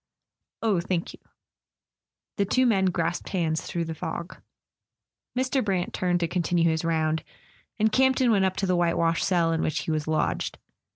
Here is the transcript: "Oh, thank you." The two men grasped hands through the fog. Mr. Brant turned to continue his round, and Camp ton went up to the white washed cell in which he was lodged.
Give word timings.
"Oh, 0.63 0.79
thank 0.81 1.13
you." 1.13 1.19
The 2.37 2.45
two 2.45 2.65
men 2.65 2.85
grasped 2.85 3.29
hands 3.29 3.61
through 3.61 3.85
the 3.85 3.93
fog. 3.93 4.41
Mr. 5.37 5.63
Brant 5.63 5.93
turned 5.93 6.21
to 6.21 6.27
continue 6.27 6.71
his 6.71 6.83
round, 6.83 7.23
and 7.77 7.91
Camp 7.91 8.15
ton 8.15 8.31
went 8.31 8.45
up 8.45 8.55
to 8.55 8.65
the 8.65 8.75
white 8.75 8.97
washed 8.97 9.23
cell 9.23 9.51
in 9.51 9.61
which 9.61 9.81
he 9.81 9.91
was 9.91 10.07
lodged. 10.07 10.57